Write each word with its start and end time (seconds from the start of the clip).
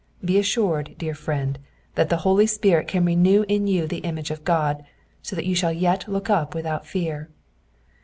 Be 0.25 0.39
assured, 0.39 0.95
dear 0.97 1.13
friend, 1.13 1.59
that 1.93 2.09
the 2.09 2.17
Holy 2.25 2.47
Spirit 2.47 2.87
can 2.87 3.05
renew 3.05 3.45
in 3.47 3.67
you 3.67 3.85
the 3.85 3.99
image 3.99 4.31
of 4.31 4.43
God, 4.43 4.83
so 5.21 5.35
that 5.35 5.45
you 5.45 5.53
shall 5.53 5.71
yet 5.71 6.07
look 6.07 6.27
up 6.27 6.55
without 6.55 6.87
fear. 6.87 7.29